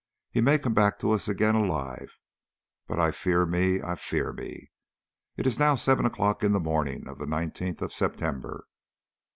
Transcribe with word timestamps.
He 0.31 0.41
may 0.41 0.57
come 0.57 0.73
back 0.73 0.97
to 0.97 1.11
us 1.11 1.27
again 1.27 1.53
alive, 1.53 2.17
but 2.87 2.99
I 2.99 3.11
fear 3.11 3.45
me 3.45 3.83
I 3.83 3.93
fear 3.93 4.33
me. 4.33 4.71
It 5.37 5.45
is 5.45 5.59
now 5.59 5.75
seven 5.75 6.07
o'clock 6.07 6.41
of 6.41 6.53
the 6.53 6.59
morning 6.59 7.07
of 7.07 7.19
the 7.19 7.27
19th 7.27 7.83
of 7.83 7.93
September. 7.93 8.65